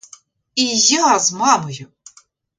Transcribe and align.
І 0.63 0.65
я 1.01 1.11
з 1.19 1.37
мамою! 1.43 1.87